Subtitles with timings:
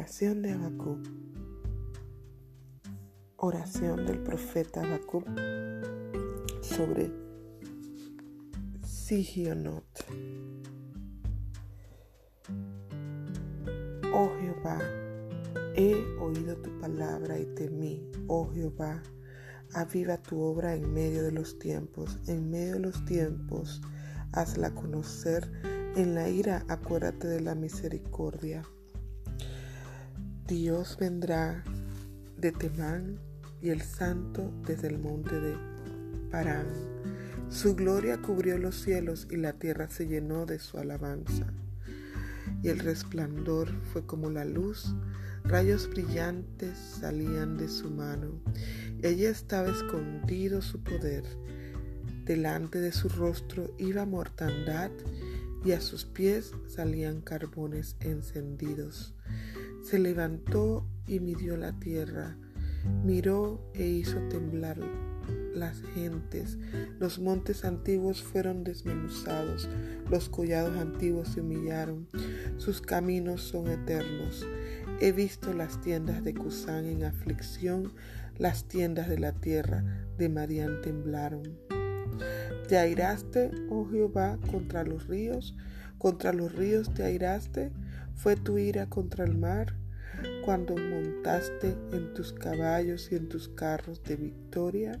[0.00, 0.98] Oración de Habacuc.
[3.36, 5.26] Oración del profeta Habacuc
[6.62, 7.12] sobre
[8.82, 9.84] Sigionot.
[14.14, 14.78] Oh Jehová,
[15.76, 19.02] he oído tu palabra y temí, oh Jehová,
[19.74, 23.82] aviva tu obra en medio de los tiempos, en medio de los tiempos,
[24.32, 25.52] hazla conocer,
[25.94, 28.62] en la ira acuérdate de la misericordia.
[30.50, 31.62] Dios vendrá
[32.36, 33.20] de Temán
[33.62, 35.56] y el santo desde el monte de
[36.28, 36.66] Parán.
[37.48, 41.46] Su gloria cubrió los cielos y la tierra se llenó de su alabanza.
[42.64, 44.92] Y el resplandor fue como la luz,
[45.44, 48.42] rayos brillantes salían de su mano.
[49.04, 51.22] Allí estaba escondido su poder.
[52.24, 54.90] Delante de su rostro iba mortandad
[55.64, 59.14] y a sus pies salían carbones encendidos.
[59.90, 62.36] Se levantó y midió la tierra,
[63.02, 64.78] miró e hizo temblar
[65.52, 66.58] las gentes.
[67.00, 69.68] Los montes antiguos fueron desmenuzados,
[70.08, 72.06] los collados antiguos se humillaron,
[72.56, 74.46] sus caminos son eternos.
[75.00, 77.92] He visto las tiendas de Cusán en aflicción,
[78.38, 79.82] las tiendas de la tierra
[80.16, 81.58] de Marián temblaron.
[82.68, 85.56] ¿Te airaste, oh Jehová, contra los ríos?
[85.98, 87.72] ¿Contra los ríos te airaste?
[88.14, 89.79] ¿Fue tu ira contra el mar?
[90.44, 95.00] Cuando montaste en tus caballos y en tus carros de victoria,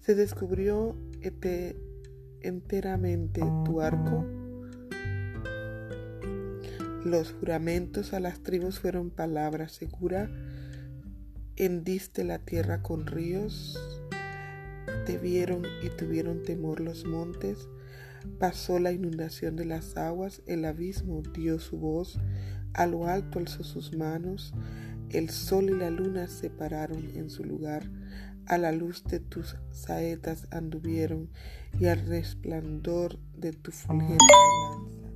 [0.00, 0.96] se descubrió
[2.40, 4.24] enteramente tu arco.
[7.04, 10.30] Los juramentos a las tribus fueron palabra segura.
[11.56, 13.78] Hendiste la tierra con ríos.
[15.06, 17.68] Te vieron y tuvieron temor los montes.
[18.38, 22.18] Pasó la inundación de las aguas, el abismo dio su voz,
[22.74, 24.54] a lo alto alzó sus manos,
[25.10, 27.90] el sol y la luna se pararon en su lugar,
[28.46, 31.30] a la luz de tus saetas anduvieron
[31.78, 34.16] y al resplandor de tu fulgente
[34.64, 35.08] lanza.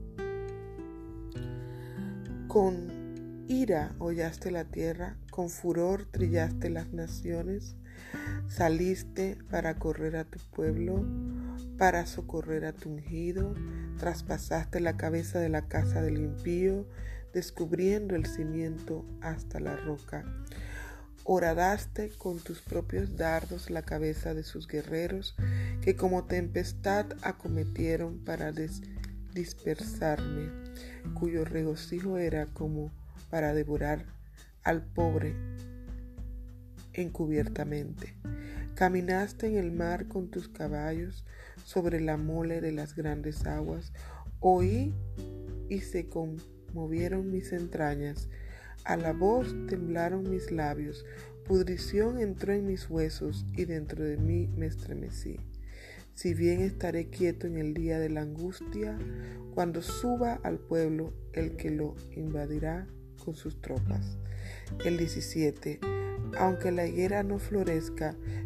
[2.49, 7.77] Con ira hollaste la tierra, con furor trillaste las naciones,
[8.49, 11.05] saliste para correr a tu pueblo,
[11.79, 13.55] para socorrer a tu ungido,
[13.99, 16.87] traspasaste la cabeza de la casa del impío,
[17.33, 20.25] descubriendo el cimiento hasta la roca.
[21.25, 25.37] Horadaste con tus propios dardos la cabeza de sus guerreros,
[25.81, 28.53] que como tempestad acometieron para
[29.33, 30.51] dispersarme,
[31.15, 32.93] cuyo regocijo era como
[33.31, 34.05] para devorar
[34.65, 35.37] al pobre
[36.93, 38.17] encubiertamente.
[38.75, 41.25] Caminaste en el mar con tus caballos
[41.65, 43.93] sobre la mole de las grandes aguas.
[44.41, 44.95] Oí
[45.69, 46.09] y se
[46.73, 48.29] conmovieron mis entrañas.
[48.85, 51.05] A la voz temblaron mis labios.
[51.45, 55.39] Pudrición entró en mis huesos y dentro de mí me estremecí.
[56.15, 58.99] Si bien estaré quieto en el día de la angustia,
[59.55, 62.87] cuando suba al pueblo el que lo invadirá
[63.25, 64.19] con sus tropas.
[64.85, 65.81] El 17
[66.39, 68.17] aunque la higuera no florezca,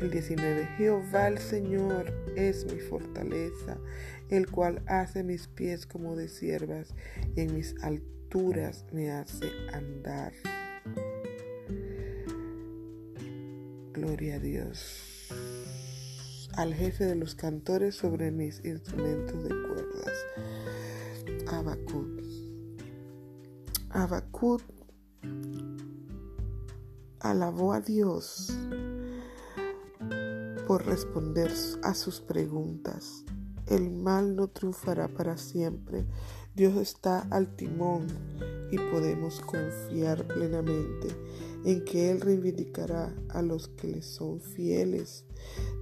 [0.00, 0.66] El 19.
[0.76, 3.78] Jehová el Señor es mi fortaleza,
[4.28, 6.94] el cual hace mis pies como de siervas
[7.36, 10.32] y en mis alturas me hace andar.
[13.92, 15.28] Gloria a Dios.
[16.56, 20.26] Al jefe de los cantores sobre mis instrumentos de cuerdas.
[21.46, 22.20] Abacut.
[23.90, 24.62] Abacut
[27.20, 28.52] alabó a Dios
[30.66, 31.52] por responder
[31.82, 33.24] a sus preguntas.
[33.66, 36.04] El mal no triunfará para siempre.
[36.54, 38.06] Dios está al timón
[38.70, 41.08] y podemos confiar plenamente
[41.64, 45.24] en que Él reivindicará a los que le son fieles.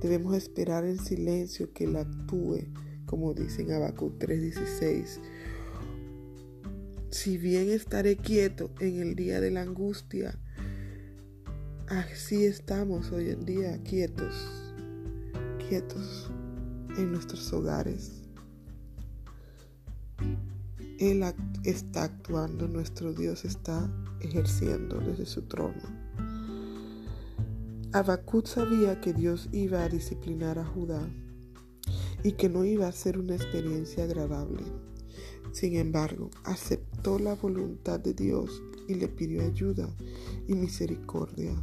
[0.01, 2.61] Debemos esperar en silencio que Él actúe,
[3.07, 5.21] como dice en Habacuc 3:16.
[7.11, 10.39] Si bien estaré quieto en el día de la angustia,
[11.89, 14.62] así estamos hoy en día quietos
[15.75, 18.13] en nuestros hogares.
[20.99, 21.25] Él
[21.65, 23.91] está actuando, nuestro Dios está
[24.21, 25.83] ejerciendo desde su trono.
[27.93, 31.09] Habacuc sabía que Dios iba a disciplinar a Judá
[32.23, 34.63] y que no iba a ser una experiencia agradable.
[35.53, 39.89] Sin embargo, aceptó la voluntad de Dios y le pidió ayuda
[40.47, 41.55] y misericordia.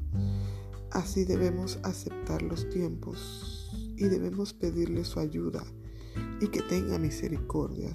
[0.91, 3.58] Así debemos aceptar los tiempos
[3.99, 5.63] y debemos pedirle su ayuda
[6.41, 7.91] y que tenga misericordia.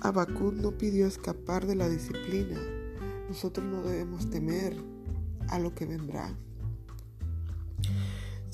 [0.00, 2.60] Habacuc no pidió escapar de la disciplina.
[3.28, 4.76] Nosotros no debemos temer
[5.48, 6.36] a lo que vendrá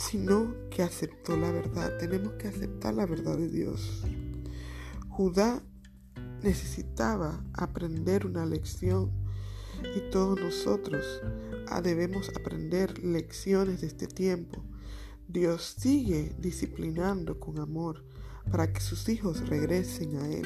[0.00, 1.98] sino que aceptó la verdad.
[1.98, 4.02] Tenemos que aceptar la verdad de Dios.
[5.10, 5.62] Judá
[6.42, 9.12] necesitaba aprender una lección
[9.94, 11.04] y todos nosotros
[11.68, 14.64] ah, debemos aprender lecciones de este tiempo.
[15.32, 18.04] Dios sigue disciplinando con amor
[18.50, 20.44] para que sus hijos regresen a Él.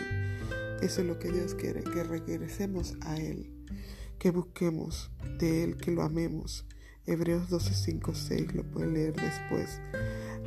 [0.83, 3.51] Eso es lo que Dios quiere, que regresemos a Él,
[4.19, 6.67] que busquemos de Él, que lo amemos
[7.07, 9.81] Hebreos 12, 5, 6, lo pueden leer después.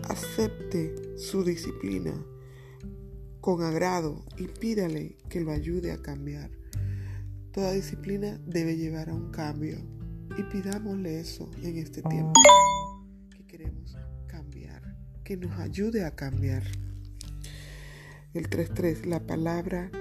[0.07, 2.13] Acepte su disciplina
[3.41, 6.51] con agrado y pídale que lo ayude a cambiar.
[7.51, 9.79] Toda disciplina debe llevar a un cambio
[10.37, 12.33] y pidámosle eso en este tiempo
[13.31, 13.95] que queremos
[15.27, 16.63] que nos ayude a cambiar.
[18.33, 19.91] El 3.3, la palabra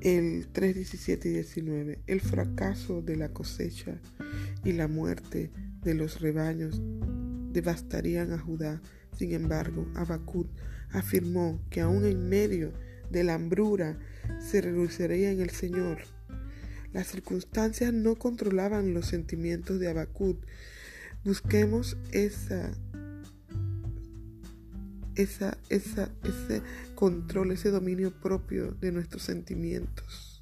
[0.00, 4.00] el 3, 17 y 19, el fracaso de la cosecha
[4.64, 5.50] y la muerte
[5.82, 6.80] de los rebaños
[7.50, 8.80] devastarían a Judá.
[9.16, 10.46] Sin embargo, Habacuc
[10.92, 12.72] afirmó que aún en medio
[13.10, 13.98] de la hambruna
[14.38, 16.02] se reduciría en el Señor.
[16.92, 20.38] Las circunstancias no controlaban los sentimientos de Habacuc.
[21.24, 22.72] Busquemos esa
[25.18, 26.62] esa, esa, ese
[26.94, 30.40] control, ese dominio propio de nuestros sentimientos,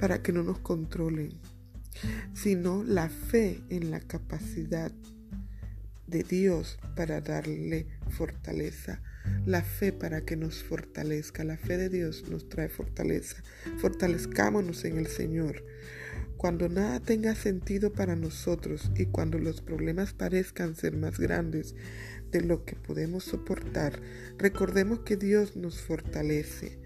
[0.00, 1.38] para que no nos controlen,
[2.34, 4.92] sino la fe en la capacidad
[6.06, 9.00] de Dios para darle fortaleza,
[9.46, 13.42] la fe para que nos fortalezca, la fe de Dios nos trae fortaleza,
[13.78, 15.64] fortalezcámonos en el Señor.
[16.38, 21.74] Cuando nada tenga sentido para nosotros y cuando los problemas parezcan ser más grandes
[22.30, 24.00] de lo que podemos soportar,
[24.38, 26.78] recordemos que Dios nos fortalece.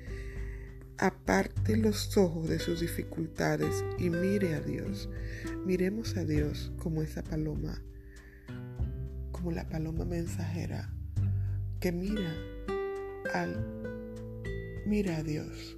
[0.97, 5.11] Aparte los ojos de sus dificultades y mire a Dios.
[5.67, 7.83] Miremos a Dios como esa paloma,
[9.33, 10.95] como la paloma mensajera
[11.79, 12.33] que mira
[13.35, 13.83] al
[14.87, 15.77] mira a Dios.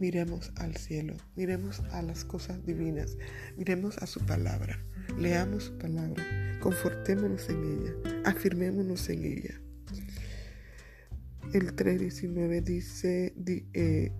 [0.00, 3.16] Miremos al cielo, miremos a las cosas divinas,
[3.56, 4.84] miremos a su palabra,
[5.18, 6.24] leamos su palabra,
[6.60, 9.60] confortémonos en ella, afirmémonos en ella.
[11.52, 13.34] El 3.19 dice,
[13.72, 14.10] eh,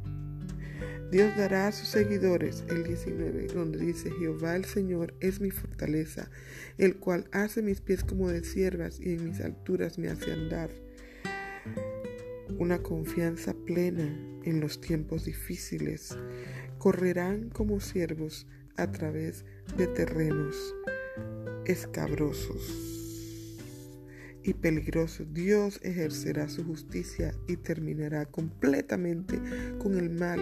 [1.10, 6.30] Dios dará a sus seguidores, el 19, donde dice, Jehová el Señor es mi fortaleza,
[6.78, 10.83] el cual hace mis pies como de siervas y en mis alturas me hace andar
[12.58, 16.16] una confianza plena en los tiempos difíciles.
[16.78, 18.46] Correrán como siervos
[18.76, 19.44] a través
[19.76, 20.74] de terrenos
[21.64, 22.94] escabrosos
[24.42, 25.26] y peligrosos.
[25.32, 29.40] Dios ejercerá su justicia y terminará completamente
[29.78, 30.40] con el mal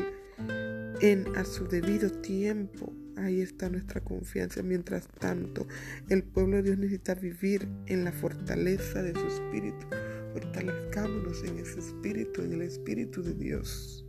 [1.01, 2.93] en a su debido tiempo.
[3.17, 4.63] Ahí está nuestra confianza.
[4.63, 5.67] Mientras tanto,
[6.09, 9.87] el pueblo de Dios necesita vivir en la fortaleza de su espíritu
[10.33, 14.07] Fortalezcámonos en ese espíritu, en el espíritu de Dios,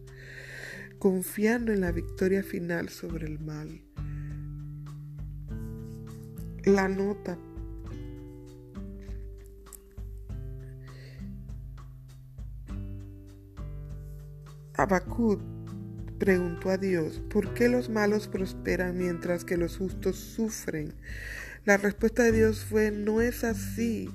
[0.99, 3.81] confiando en la victoria final sobre el mal.
[6.65, 7.37] La nota
[14.75, 15.39] Habacuc
[16.17, 20.93] preguntó a Dios, ¿por qué los malos prosperan mientras que los justos sufren?
[21.65, 24.09] La respuesta de Dios fue, no es así.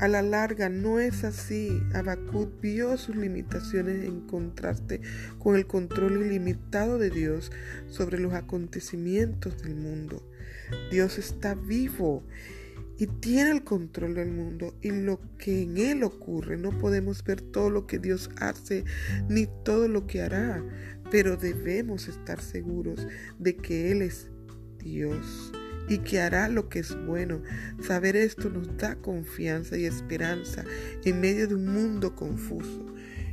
[0.00, 1.80] A la larga no es así.
[1.94, 5.00] Habacuc vio sus limitaciones en contraste
[5.38, 7.52] con el control ilimitado de Dios
[7.86, 10.22] sobre los acontecimientos del mundo.
[10.90, 12.24] Dios está vivo
[12.98, 16.56] y tiene el control del mundo y lo que en él ocurre.
[16.56, 18.84] No podemos ver todo lo que Dios hace
[19.28, 20.64] ni todo lo que hará,
[21.10, 23.06] pero debemos estar seguros
[23.38, 24.30] de que Él es
[24.78, 25.52] Dios
[25.88, 27.42] y que hará lo que es bueno.
[27.82, 30.64] Saber esto nos da confianza y esperanza
[31.04, 32.86] en medio de un mundo confuso.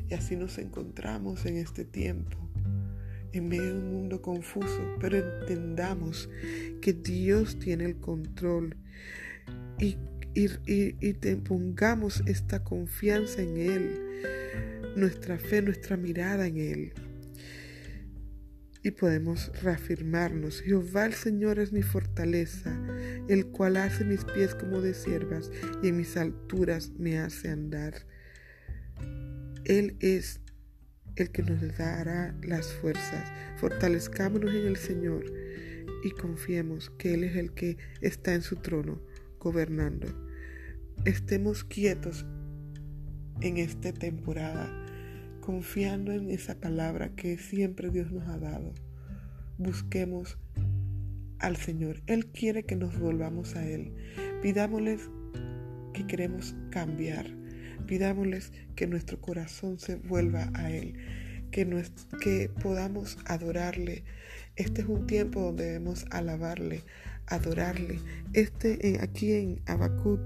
[0.09, 2.37] Y así nos encontramos en este tiempo,
[3.31, 6.29] en medio de un mundo confuso, pero entendamos
[6.81, 8.75] que Dios tiene el control
[9.79, 9.97] y,
[10.33, 13.99] y, pongamos esta confianza en Él,
[14.97, 16.93] nuestra fe, nuestra mirada en Él.
[18.83, 20.61] Y podemos reafirmarnos.
[20.61, 22.75] Jehová el Señor es mi fortaleza,
[23.27, 25.51] el cual hace mis pies como de siervas
[25.83, 27.93] y en mis alturas me hace andar.
[29.65, 30.41] Él es
[31.15, 33.31] el que nos dará las fuerzas.
[33.57, 35.25] Fortalezcámonos en el Señor
[36.03, 39.01] y confiemos que Él es el que está en su trono
[39.39, 40.07] gobernando.
[41.05, 42.25] Estemos quietos
[43.41, 44.81] en esta temporada
[45.41, 48.73] confiando en esa palabra que siempre Dios nos ha dado.
[49.57, 50.37] Busquemos
[51.39, 52.01] al Señor.
[52.07, 53.93] Él quiere que nos volvamos a Él.
[54.41, 55.09] Pidámosles
[55.93, 57.25] que queremos cambiar.
[57.87, 60.95] Pidámosles que nuestro corazón se vuelva a Él.
[61.51, 61.67] Que,
[62.21, 64.03] que podamos adorarle.
[64.55, 66.83] Este es un tiempo donde debemos alabarle,
[67.27, 67.99] adorarle.
[68.33, 70.21] Este aquí en Abacut,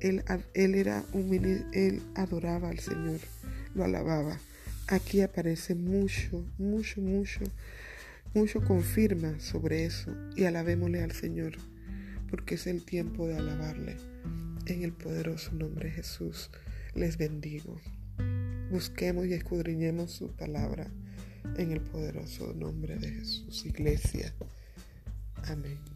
[0.00, 0.22] él,
[0.54, 1.32] él era un
[1.72, 3.20] él adoraba al Señor,
[3.74, 4.38] lo alababa.
[4.92, 7.40] Aquí aparece mucho, mucho, mucho,
[8.34, 11.54] mucho confirma sobre eso y alabémosle al Señor,
[12.28, 13.96] porque es el tiempo de alabarle.
[14.66, 16.50] En el poderoso nombre de Jesús
[16.94, 17.80] les bendigo.
[18.70, 20.90] Busquemos y escudriñemos su palabra
[21.56, 24.34] en el poderoso nombre de Jesús, iglesia.
[25.44, 25.91] Amén.